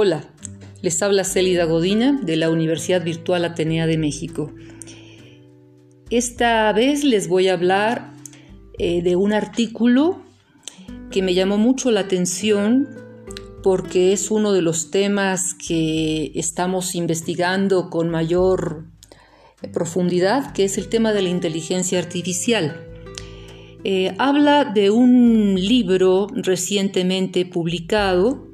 Hola, 0.00 0.22
les 0.80 1.02
habla 1.02 1.24
Célida 1.24 1.64
Godina 1.64 2.20
de 2.22 2.36
la 2.36 2.50
Universidad 2.50 3.02
Virtual 3.02 3.44
Atenea 3.44 3.88
de 3.88 3.98
México. 3.98 4.52
Esta 6.08 6.72
vez 6.72 7.02
les 7.02 7.26
voy 7.26 7.48
a 7.48 7.54
hablar 7.54 8.12
eh, 8.78 9.02
de 9.02 9.16
un 9.16 9.32
artículo 9.32 10.22
que 11.10 11.20
me 11.20 11.34
llamó 11.34 11.58
mucho 11.58 11.90
la 11.90 11.98
atención 11.98 12.88
porque 13.64 14.12
es 14.12 14.30
uno 14.30 14.52
de 14.52 14.62
los 14.62 14.92
temas 14.92 15.52
que 15.54 16.30
estamos 16.36 16.94
investigando 16.94 17.90
con 17.90 18.08
mayor 18.08 18.84
profundidad, 19.72 20.52
que 20.52 20.62
es 20.62 20.78
el 20.78 20.88
tema 20.88 21.12
de 21.12 21.22
la 21.22 21.30
inteligencia 21.30 21.98
artificial. 21.98 22.86
Eh, 23.82 24.14
habla 24.18 24.64
de 24.64 24.90
un 24.92 25.56
libro 25.56 26.28
recientemente 26.36 27.44
publicado 27.46 28.47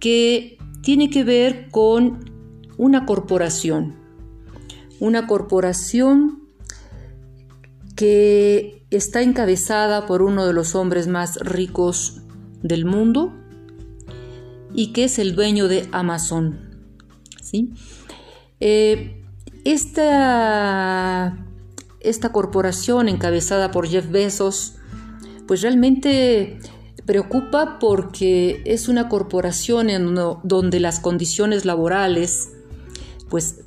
que 0.00 0.58
tiene 0.82 1.10
que 1.10 1.24
ver 1.24 1.68
con 1.70 2.30
una 2.78 3.06
corporación, 3.06 3.96
una 4.98 5.26
corporación 5.26 6.40
que 7.94 8.82
está 8.90 9.22
encabezada 9.22 10.06
por 10.06 10.22
uno 10.22 10.46
de 10.46 10.54
los 10.54 10.74
hombres 10.74 11.06
más 11.06 11.36
ricos 11.36 12.22
del 12.62 12.86
mundo 12.86 13.32
y 14.72 14.92
que 14.92 15.04
es 15.04 15.18
el 15.18 15.34
dueño 15.34 15.68
de 15.68 15.88
Amazon. 15.92 16.58
¿sí? 17.42 17.72
Eh, 18.60 19.22
esta, 19.64 21.46
esta 22.00 22.32
corporación 22.32 23.08
encabezada 23.08 23.70
por 23.70 23.86
Jeff 23.86 24.10
Bezos, 24.10 24.76
pues 25.46 25.62
realmente 25.62 26.58
Preocupa 27.10 27.80
porque 27.80 28.62
es 28.64 28.86
una 28.86 29.08
corporación 29.08 29.90
en 29.90 30.14
donde 30.44 30.78
las 30.78 31.00
condiciones 31.00 31.64
laborales 31.64 32.50
pues 33.28 33.62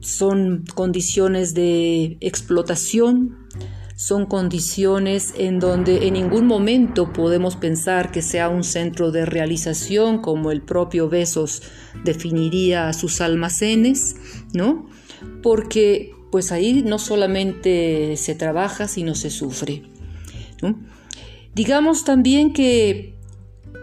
son 0.00 0.62
condiciones 0.74 1.54
de 1.54 2.18
explotación, 2.20 3.48
son 3.96 4.26
condiciones 4.26 5.32
en 5.38 5.60
donde 5.60 6.06
en 6.06 6.12
ningún 6.12 6.46
momento 6.46 7.14
podemos 7.14 7.56
pensar 7.56 8.10
que 8.10 8.20
sea 8.20 8.50
un 8.50 8.64
centro 8.64 9.10
de 9.12 9.24
realización 9.24 10.20
como 10.20 10.50
el 10.50 10.60
propio 10.60 11.08
Besos 11.08 11.62
definiría 12.04 12.92
sus 12.92 13.22
almacenes, 13.22 14.16
¿no? 14.52 14.90
Porque 15.42 16.14
pues 16.30 16.52
ahí 16.52 16.82
no 16.82 16.98
solamente 16.98 18.14
se 18.18 18.34
trabaja, 18.34 18.88
sino 18.88 19.14
se 19.14 19.30
sufre. 19.30 19.84
Digamos 21.54 22.04
también 22.04 22.54
que 22.54 23.14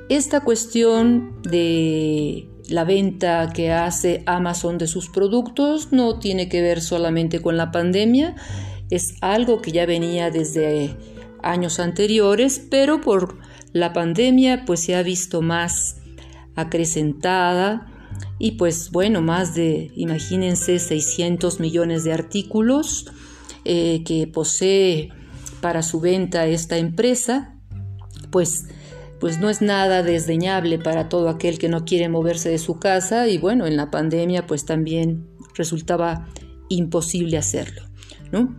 esta 0.10 0.42
cuestión 0.42 1.40
de 1.44 2.50
la 2.68 2.84
venta 2.84 3.52
que 3.54 3.72
hace 3.72 4.24
Amazon 4.26 4.78
de 4.80 4.88
sus 4.88 5.10
productos 5.10 5.92
no 5.92 6.18
tiene 6.20 6.50
que 6.50 6.62
ver 6.62 6.82
solamente 6.82 7.42
con 7.42 7.58
la 7.58 7.72
pandemia, 7.72 8.36
es 8.90 9.16
algo 9.22 9.62
que 9.62 9.72
ya 9.72 9.86
venía 9.86 10.32
desde 10.32 10.96
años 11.44 11.80
anteriores, 11.80 12.60
pero 12.72 13.02
por 13.02 13.38
la 13.72 13.94
pandemia 13.94 14.66
pues 14.66 14.80
se 14.80 14.96
ha 14.96 15.04
visto 15.04 15.44
más 15.44 15.98
acrecentada 16.56 17.86
y 18.40 18.52
pues 18.52 18.90
bueno, 18.90 19.22
más 19.22 19.54
de, 19.54 19.92
imagínense, 19.96 20.80
600 20.80 21.60
millones 21.60 22.04
de 22.04 22.14
artículos 22.14 23.12
eh, 23.64 24.04
que 24.06 24.26
posee 24.26 25.10
para 25.62 25.84
su 25.84 26.00
venta 26.00 26.48
esta 26.48 26.78
empresa 26.78 27.59
pues 28.32 28.66
pues 29.20 29.40
no 29.40 29.50
es 29.50 29.62
nada 29.62 30.02
desdeñable 30.02 30.80
para 30.80 31.10
todo 31.10 31.30
aquel 31.30 31.60
que 31.60 31.70
no 31.70 31.84
quiere 31.84 32.10
moverse 32.10 32.50
de 32.50 32.58
su 32.58 32.80
casa 32.80 33.28
y 33.28 33.38
bueno, 33.38 33.68
en 33.68 33.76
la 33.76 33.92
pandemia 33.92 34.48
pues 34.48 34.66
también 34.66 35.28
resultaba 35.56 36.28
imposible 36.70 37.38
hacerlo, 37.38 37.84
¿no? 38.32 38.56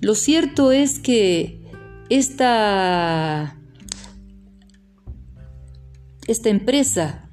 Lo 0.00 0.14
cierto 0.14 0.72
es 0.72 0.98
que 0.98 1.62
esta, 2.10 3.58
esta 6.26 6.48
empresa 6.50 7.30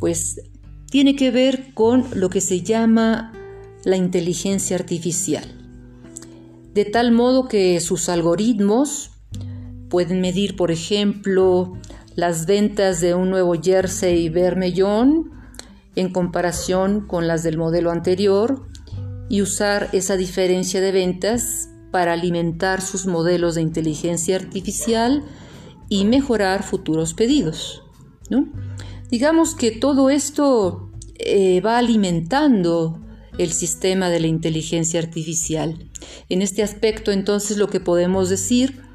pues 0.00 0.40
tiene 0.90 1.14
que 1.14 1.30
ver 1.30 1.72
con 1.74 2.04
lo 2.14 2.28
que 2.28 2.40
se 2.40 2.62
llama 2.62 3.32
la 3.84 3.96
inteligencia 3.96 4.76
artificial, 4.76 5.44
de 6.74 6.84
tal 6.84 7.12
modo 7.12 7.46
que 7.46 7.78
sus 7.78 8.08
algoritmos 8.08 9.11
Pueden 9.92 10.22
medir, 10.22 10.56
por 10.56 10.70
ejemplo, 10.70 11.74
las 12.16 12.46
ventas 12.46 13.02
de 13.02 13.14
un 13.14 13.28
nuevo 13.28 13.52
jersey 13.62 14.30
Vermellón 14.30 15.32
en 15.96 16.10
comparación 16.10 17.06
con 17.06 17.28
las 17.28 17.42
del 17.42 17.58
modelo 17.58 17.90
anterior 17.90 18.66
y 19.28 19.42
usar 19.42 19.90
esa 19.92 20.16
diferencia 20.16 20.80
de 20.80 20.92
ventas 20.92 21.68
para 21.90 22.14
alimentar 22.14 22.80
sus 22.80 23.04
modelos 23.04 23.54
de 23.54 23.60
inteligencia 23.60 24.36
artificial 24.36 25.24
y 25.90 26.06
mejorar 26.06 26.62
futuros 26.62 27.12
pedidos. 27.12 27.82
Digamos 29.10 29.54
que 29.54 29.72
todo 29.72 30.08
esto 30.08 30.90
eh, 31.16 31.60
va 31.60 31.76
alimentando 31.76 32.98
el 33.36 33.52
sistema 33.52 34.08
de 34.08 34.20
la 34.20 34.26
inteligencia 34.26 35.00
artificial. 35.00 35.90
En 36.30 36.40
este 36.40 36.62
aspecto, 36.62 37.12
entonces, 37.12 37.58
lo 37.58 37.68
que 37.68 37.78
podemos 37.78 38.30
decir 38.30 38.90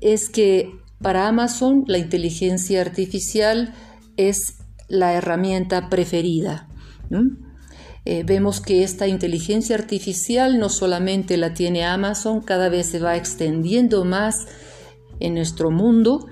es 0.00 0.28
que 0.28 0.78
para 1.00 1.28
Amazon 1.28 1.84
la 1.86 1.98
inteligencia 1.98 2.80
artificial 2.80 3.74
es 4.16 4.58
la 4.88 5.14
herramienta 5.14 5.88
preferida. 5.88 6.68
Eh, 8.04 8.22
vemos 8.24 8.60
que 8.60 8.82
esta 8.82 9.06
inteligencia 9.06 9.76
artificial 9.76 10.58
no 10.58 10.68
solamente 10.68 11.36
la 11.36 11.54
tiene 11.54 11.84
Amazon, 11.84 12.40
cada 12.40 12.68
vez 12.68 12.86
se 12.86 12.98
va 12.98 13.16
extendiendo 13.16 14.04
más 14.04 14.46
en 15.20 15.34
nuestro 15.34 15.70
mundo 15.70 16.26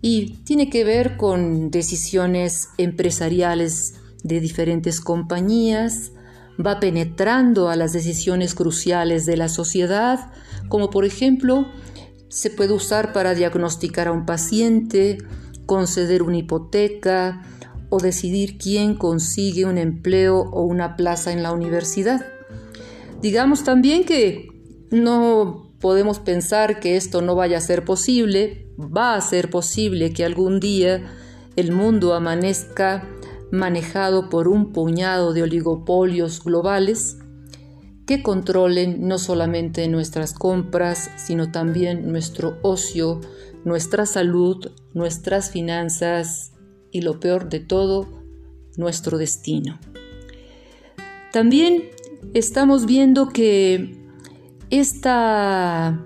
y 0.00 0.38
tiene 0.44 0.68
que 0.68 0.84
ver 0.84 1.16
con 1.16 1.70
decisiones 1.70 2.70
empresariales 2.76 3.94
de 4.24 4.40
diferentes 4.40 5.00
compañías, 5.00 6.12
va 6.64 6.80
penetrando 6.80 7.68
a 7.68 7.76
las 7.76 7.92
decisiones 7.92 8.54
cruciales 8.54 9.26
de 9.26 9.36
la 9.36 9.48
sociedad, 9.48 10.32
como 10.68 10.90
por 10.90 11.04
ejemplo 11.04 11.66
se 12.32 12.48
puede 12.48 12.72
usar 12.72 13.12
para 13.12 13.34
diagnosticar 13.34 14.08
a 14.08 14.12
un 14.12 14.24
paciente, 14.24 15.18
conceder 15.66 16.22
una 16.22 16.38
hipoteca 16.38 17.42
o 17.90 18.00
decidir 18.00 18.56
quién 18.56 18.94
consigue 18.94 19.66
un 19.66 19.76
empleo 19.76 20.38
o 20.38 20.62
una 20.62 20.96
plaza 20.96 21.30
en 21.30 21.42
la 21.42 21.52
universidad. 21.52 22.24
Digamos 23.20 23.64
también 23.64 24.04
que 24.04 24.48
no 24.90 25.74
podemos 25.78 26.20
pensar 26.20 26.80
que 26.80 26.96
esto 26.96 27.20
no 27.20 27.34
vaya 27.34 27.58
a 27.58 27.60
ser 27.60 27.84
posible, 27.84 28.66
va 28.78 29.14
a 29.14 29.20
ser 29.20 29.50
posible 29.50 30.14
que 30.14 30.24
algún 30.24 30.58
día 30.58 31.12
el 31.56 31.70
mundo 31.70 32.14
amanezca 32.14 33.06
manejado 33.50 34.30
por 34.30 34.48
un 34.48 34.72
puñado 34.72 35.34
de 35.34 35.42
oligopolios 35.42 36.42
globales 36.42 37.18
que 38.12 38.22
controlen 38.22 39.08
no 39.08 39.18
solamente 39.18 39.88
nuestras 39.88 40.34
compras, 40.34 41.10
sino 41.16 41.50
también 41.50 42.12
nuestro 42.12 42.58
ocio, 42.60 43.22
nuestra 43.64 44.04
salud, 44.04 44.70
nuestras 44.92 45.50
finanzas 45.50 46.52
y 46.90 47.00
lo 47.00 47.20
peor 47.20 47.48
de 47.48 47.60
todo, 47.60 48.06
nuestro 48.76 49.16
destino. 49.16 49.80
También 51.32 51.84
estamos 52.34 52.84
viendo 52.84 53.30
que 53.30 53.96
esta, 54.68 56.04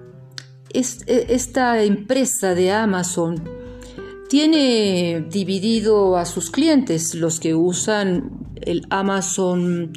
esta 0.73 1.83
empresa 1.83 2.55
de 2.55 2.71
Amazon 2.71 3.43
tiene 4.29 5.27
dividido 5.29 6.17
a 6.17 6.25
sus 6.25 6.53
clientes, 6.53 7.17
los 7.17 7.41
que 7.41 7.57
usan 7.57 8.31
el 8.63 8.87
Amazon 8.91 9.91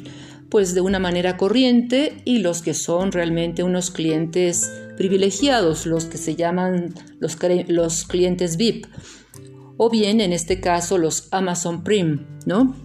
pues 0.50 0.74
de 0.74 0.80
una 0.80 0.98
manera 0.98 1.36
corriente 1.36 2.22
y 2.24 2.38
los 2.38 2.62
que 2.62 2.74
son 2.74 3.12
realmente 3.12 3.62
unos 3.62 3.90
clientes 3.90 4.70
privilegiados, 4.96 5.86
los 5.86 6.06
que 6.06 6.18
se 6.18 6.34
llaman 6.34 6.94
los, 7.20 7.38
los 7.68 8.04
clientes 8.04 8.56
VIP, 8.56 8.86
o 9.76 9.88
bien 9.88 10.20
en 10.20 10.32
este 10.32 10.60
caso 10.60 10.98
los 10.98 11.28
Amazon 11.30 11.84
Prime, 11.84 12.26
¿no? 12.44 12.76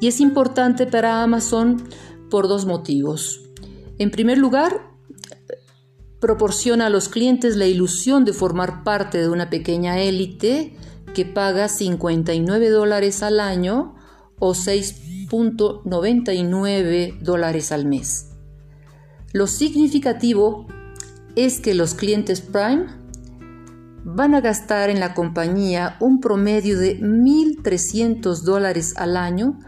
Y 0.00 0.06
es 0.06 0.20
importante 0.20 0.86
para 0.86 1.22
Amazon 1.22 1.82
por 2.30 2.46
dos 2.46 2.66
motivos. 2.66 3.40
En 3.98 4.10
primer 4.10 4.38
lugar, 4.38 4.92
proporciona 6.20 6.86
a 6.86 6.90
los 6.90 7.08
clientes 7.08 7.56
la 7.56 7.66
ilusión 7.66 8.24
de 8.24 8.32
formar 8.32 8.84
parte 8.84 9.18
de 9.18 9.28
una 9.28 9.50
pequeña 9.50 9.98
élite 10.00 10.76
que 11.14 11.24
paga 11.24 11.68
59 11.68 12.70
dólares 12.70 13.22
al 13.22 13.40
año 13.40 13.96
o 14.38 14.54
6.99 15.30 17.18
dólares 17.20 17.72
al 17.72 17.86
mes. 17.86 18.30
Lo 19.32 19.46
significativo 19.46 20.66
es 21.36 21.60
que 21.60 21.74
los 21.74 21.94
clientes 21.94 22.40
Prime 22.40 22.86
van 24.04 24.34
a 24.34 24.40
gastar 24.40 24.90
en 24.90 25.00
la 25.00 25.14
compañía 25.14 25.96
un 26.00 26.20
promedio 26.20 26.78
de 26.78 26.98
1.300 27.00 28.42
dólares 28.42 28.94
al 28.96 29.16
año 29.16 29.58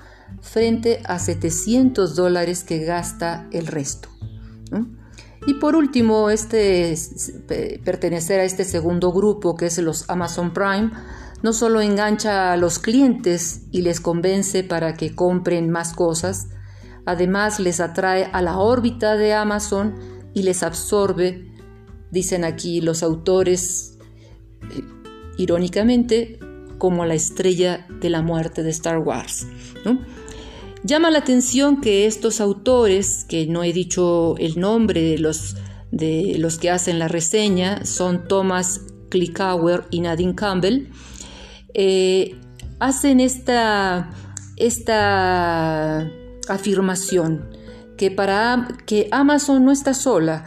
frente 0.41 1.01
a 1.05 1.19
700 1.19 2.17
dólares 2.17 2.65
que 2.65 2.85
gasta 2.85 3.49
el 3.53 3.67
resto. 3.67 4.09
Y 5.47 5.55
por 5.55 5.75
último, 5.75 6.29
este, 6.29 6.95
pertenecer 7.83 8.41
a 8.41 8.45
este 8.45 8.65
segundo 8.65 9.11
grupo, 9.11 9.55
que 9.57 9.67
es 9.67 9.79
los 9.79 10.09
Amazon 10.11 10.53
Prime, 10.53 10.91
no 11.43 11.53
solo 11.53 11.81
engancha 11.81 12.53
a 12.53 12.57
los 12.57 12.79
clientes 12.79 13.63
y 13.71 13.83
les 13.83 14.01
convence 14.01 14.63
para 14.63 14.95
que 14.95 15.15
compren 15.15 15.71
más 15.71 15.93
cosas, 15.93 16.49
además 17.07 17.61
les 17.61 17.81
atrae 17.81 18.29
a 18.33 18.43
la 18.43 18.59
órbita 18.59 19.17
de 19.17 19.33
Amazon 19.33 19.95
y 20.35 20.43
les 20.43 20.63
absorbe, 20.63 21.53
dicen 22.11 22.45
aquí 22.45 22.81
los 22.81 23.03
autores, 23.03 23.99
eh, 24.63 24.83
irónicamente, 25.39 26.39
como 26.79 27.05
la 27.05 27.15
estrella 27.15 27.87
de 28.01 28.11
la 28.11 28.23
muerte 28.23 28.63
de 28.63 28.71
Star 28.71 28.99
Wars. 28.99 29.47
Llama 30.83 31.11
la 31.11 31.19
atención 31.19 31.83
que 31.83 32.07
estos 32.07 32.41
autores, 32.41 33.27
que 33.29 33.47
no 33.47 33.63
he 33.63 33.73
dicho 33.73 34.35
el 34.39 34.59
nombre 34.59 35.03
de 35.03 35.19
los, 35.19 35.57
de 35.91 36.37
los 36.39 36.59
que 36.59 36.71
hacen 36.71 36.99
la 36.99 37.07
reseña, 37.07 37.85
son 37.85 38.27
Thomas 38.27 38.81
Klicauer 39.11 39.85
y 39.91 40.01
Nadine 40.01 40.35
Campbell, 40.35 40.89
eh, 41.75 42.41
hacen 42.79 43.21
esta, 43.21 44.11
esta 44.57 46.09
afirmación 46.49 47.49
que 47.97 48.11
para 48.11 48.69
que 48.87 49.09
Amazon 49.13 49.65
no 49.65 49.73
está 49.73 49.93
sola, 49.93 50.45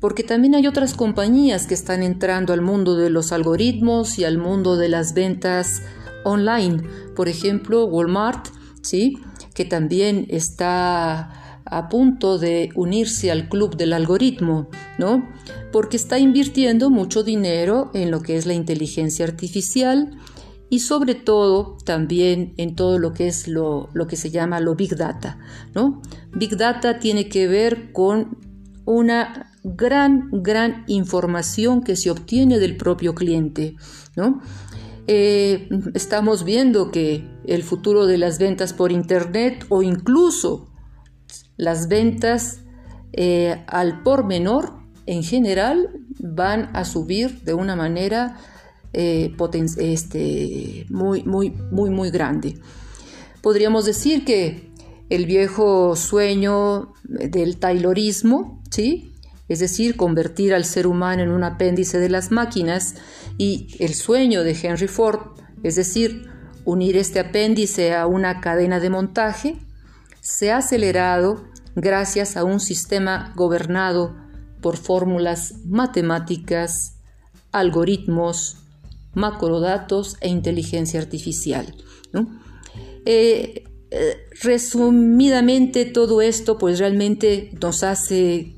porque 0.00 0.22
también 0.22 0.54
hay 0.54 0.66
otras 0.66 0.94
compañías 0.94 1.66
que 1.66 1.74
están 1.74 2.02
entrando 2.02 2.52
al 2.52 2.60
mundo 2.60 2.94
de 2.96 3.10
los 3.10 3.32
algoritmos 3.32 4.18
y 4.18 4.24
al 4.24 4.38
mundo 4.38 4.76
de 4.76 4.88
las 4.88 5.14
ventas 5.14 5.82
online. 6.24 6.82
Por 7.16 7.28
ejemplo, 7.28 7.86
Walmart, 7.86 8.48
¿sí? 8.82 9.18
que 9.54 9.64
también 9.64 10.26
está 10.28 11.60
a 11.64 11.88
punto 11.88 12.38
de 12.38 12.68
unirse 12.74 13.30
al 13.30 13.48
club 13.48 13.76
del 13.76 13.92
algoritmo, 13.92 14.68
¿no? 14.98 15.26
Porque 15.72 15.96
está 15.96 16.18
invirtiendo 16.18 16.90
mucho 16.90 17.22
dinero 17.22 17.90
en 17.94 18.10
lo 18.10 18.20
que 18.20 18.36
es 18.36 18.46
la 18.46 18.54
inteligencia 18.54 19.24
artificial 19.24 20.18
y 20.74 20.80
sobre 20.80 21.14
todo 21.14 21.76
también 21.84 22.52
en 22.56 22.74
todo 22.74 22.98
lo 22.98 23.12
que 23.12 23.28
es 23.28 23.46
lo, 23.46 23.90
lo 23.92 24.08
que 24.08 24.16
se 24.16 24.32
llama 24.32 24.58
lo 24.58 24.74
Big 24.74 24.96
Data, 24.96 25.38
¿no? 25.72 26.02
Big 26.32 26.56
Data 26.56 26.98
tiene 26.98 27.28
que 27.28 27.46
ver 27.46 27.92
con 27.92 28.38
una 28.84 29.52
gran, 29.62 30.30
gran 30.32 30.82
información 30.88 31.84
que 31.84 31.94
se 31.94 32.10
obtiene 32.10 32.58
del 32.58 32.76
propio 32.76 33.14
cliente, 33.14 33.76
¿no? 34.16 34.42
Eh, 35.06 35.68
estamos 35.94 36.42
viendo 36.42 36.90
que 36.90 37.24
el 37.46 37.62
futuro 37.62 38.06
de 38.06 38.18
las 38.18 38.40
ventas 38.40 38.72
por 38.72 38.90
Internet 38.90 39.66
o 39.68 39.84
incluso 39.84 40.72
las 41.56 41.86
ventas 41.86 42.62
eh, 43.12 43.62
al 43.68 44.02
por 44.02 44.24
menor 44.24 44.72
en 45.06 45.22
general 45.22 45.88
van 46.18 46.70
a 46.74 46.84
subir 46.84 47.42
de 47.42 47.54
una 47.54 47.76
manera 47.76 48.38
eh, 48.94 49.34
este, 49.78 50.86
muy, 50.88 51.22
muy, 51.24 51.50
muy, 51.50 51.90
muy 51.90 52.10
grande. 52.10 52.58
Podríamos 53.42 53.84
decir 53.84 54.24
que 54.24 54.70
el 55.10 55.26
viejo 55.26 55.96
sueño 55.96 56.94
del 57.02 57.58
taylorismo, 57.58 58.62
¿sí? 58.70 59.12
es 59.48 59.58
decir, 59.58 59.96
convertir 59.96 60.54
al 60.54 60.64
ser 60.64 60.86
humano 60.86 61.22
en 61.22 61.30
un 61.30 61.44
apéndice 61.44 61.98
de 61.98 62.08
las 62.08 62.30
máquinas, 62.30 62.94
y 63.36 63.76
el 63.78 63.94
sueño 63.94 64.42
de 64.42 64.56
Henry 64.60 64.88
Ford, 64.88 65.20
es 65.62 65.76
decir, 65.76 66.30
unir 66.64 66.96
este 66.96 67.20
apéndice 67.20 67.94
a 67.94 68.06
una 68.06 68.40
cadena 68.40 68.80
de 68.80 68.90
montaje, 68.90 69.58
se 70.20 70.50
ha 70.50 70.58
acelerado 70.58 71.44
gracias 71.76 72.36
a 72.36 72.44
un 72.44 72.60
sistema 72.60 73.32
gobernado 73.36 74.16
por 74.62 74.78
fórmulas 74.78 75.56
matemáticas, 75.66 76.96
algoritmos, 77.52 78.63
macrodatos 79.14 80.16
e 80.20 80.28
inteligencia 80.28 81.00
artificial. 81.00 81.74
Eh, 83.06 83.64
eh, 83.90 84.16
resumidamente 84.42 85.84
todo 85.84 86.20
esto 86.22 86.58
pues 86.58 86.78
realmente 86.78 87.52
nos 87.60 87.82
hace 87.82 88.56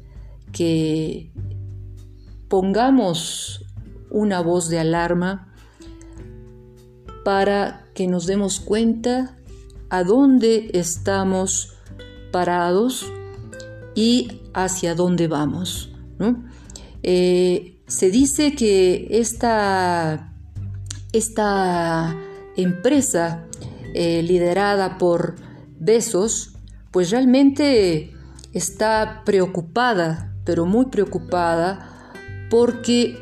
que 0.53 1.31
pongamos 2.49 3.65
una 4.11 4.41
voz 4.41 4.69
de 4.69 4.79
alarma 4.79 5.53
para 7.25 7.87
que 7.95 8.07
nos 8.07 8.27
demos 8.27 8.61
cuenta 8.61 9.37
a 9.91 10.05
dónde 10.05 10.71
estamos 10.75 11.75
parados 12.31 13.13
y 13.95 14.43
hacia 14.55 14.95
dónde 14.95 15.27
vamos. 15.27 15.93
Eh, 17.03 17.81
se 17.87 18.11
dice 18.11 18.55
que 18.55 19.09
esta, 19.11 20.36
esta 21.13 22.17
empresa 22.57 23.47
eh, 23.95 24.23
liderada 24.23 24.99
por 24.99 25.37
Besos, 25.79 26.55
pues 26.91 27.11
realmente 27.11 28.13
está 28.53 29.23
preocupada, 29.25 30.35
pero 30.45 30.65
muy 30.65 30.87
preocupada, 30.87 32.19
porque 32.51 33.19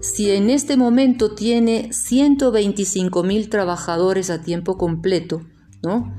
si 0.00 0.30
en 0.30 0.50
este 0.50 0.76
momento 0.76 1.34
tiene 1.34 1.92
125 1.92 3.22
mil 3.24 3.48
trabajadores 3.48 4.30
a 4.30 4.42
tiempo 4.42 4.78
completo, 4.78 5.42
¿no? 5.82 6.14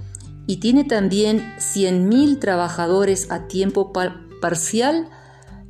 Y 0.47 0.57
tiene 0.57 0.83
también 0.83 1.53
100 1.57 2.09
mil 2.09 2.39
trabajadores 2.39 3.31
a 3.31 3.47
tiempo 3.47 3.93
parcial, 4.41 5.09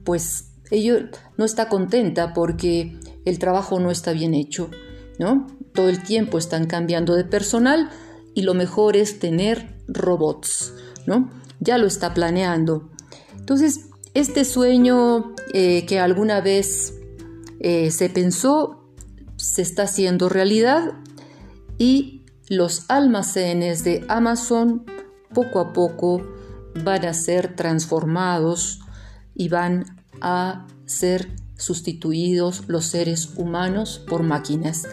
pues 0.03 0.53
ella 0.71 1.09
no 1.37 1.45
está 1.45 1.69
contenta 1.69 2.33
porque 2.33 2.97
el 3.25 3.39
trabajo 3.39 3.79
no 3.79 3.91
está 3.91 4.13
bien 4.13 4.33
hecho, 4.33 4.69
¿no? 5.19 5.45
Todo 5.73 5.89
el 5.89 6.01
tiempo 6.01 6.39
están 6.39 6.65
cambiando 6.65 7.15
de 7.15 7.25
personal 7.25 7.89
y 8.33 8.41
lo 8.41 8.55
mejor 8.55 8.97
es 8.97 9.19
tener 9.19 9.75
robots, 9.87 10.73
¿no? 11.05 11.29
Ya 11.59 11.77
lo 11.77 11.85
está 11.85 12.13
planeando. 12.13 12.89
Entonces, 13.37 13.89
este 14.13 14.45
sueño 14.45 15.35
eh, 15.53 15.85
que 15.85 15.99
alguna 15.99 16.41
vez 16.41 16.93
eh, 17.59 17.91
se 17.91 18.09
pensó, 18.09 18.89
se 19.35 19.61
está 19.61 19.83
haciendo 19.83 20.29
realidad 20.29 20.93
y 21.77 22.25
los 22.47 22.85
almacenes 22.89 23.83
de 23.83 24.05
Amazon 24.07 24.85
poco 25.33 25.59
a 25.59 25.73
poco 25.73 26.21
van 26.83 27.05
a 27.05 27.13
ser 27.13 27.55
transformados 27.55 28.79
y 29.35 29.49
van 29.49 29.85
a 30.21 30.67
ser 30.85 31.29
sustituidos 31.57 32.63
los 32.67 32.85
seres 32.85 33.33
humanos 33.35 34.01
por 34.07 34.23
máquinas, 34.23 34.87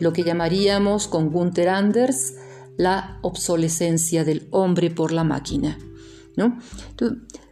lo 0.00 0.12
que 0.12 0.24
llamaríamos 0.24 1.06
con 1.06 1.30
Gunther 1.30 1.68
Anders 1.68 2.34
la 2.76 3.18
obsolescencia 3.22 4.24
del 4.24 4.48
hombre 4.50 4.90
por 4.90 5.12
la 5.12 5.22
máquina. 5.22 5.78
¿no? 6.36 6.58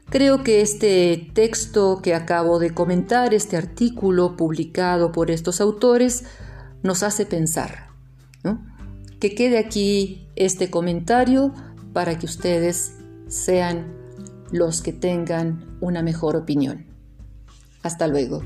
Creo 0.08 0.42
que 0.42 0.62
este 0.62 1.30
texto 1.34 2.00
que 2.02 2.14
acabo 2.14 2.58
de 2.58 2.72
comentar, 2.72 3.34
este 3.34 3.58
artículo 3.58 4.36
publicado 4.36 5.12
por 5.12 5.30
estos 5.30 5.60
autores, 5.60 6.24
nos 6.82 7.02
hace 7.02 7.26
pensar. 7.26 7.88
Que 9.20 9.34
quede 9.34 9.58
aquí 9.58 10.28
este 10.36 10.70
comentario 10.70 11.52
para 11.92 12.18
que 12.18 12.24
ustedes 12.24 12.94
sean 13.26 13.92
los 14.52 14.80
que 14.80 14.92
tengan 14.92 15.76
una 15.80 16.02
mejor 16.02 16.36
opinión. 16.36 16.86
Hasta 17.82 18.06
luego. 18.06 18.42